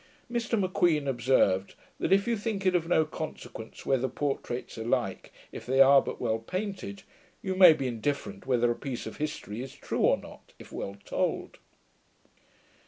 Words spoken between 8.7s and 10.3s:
a piece of history is true or